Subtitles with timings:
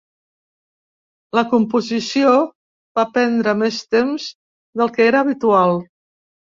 [1.39, 2.33] La composició
[3.03, 4.29] va prendre més temps
[4.85, 5.81] del que era habitual.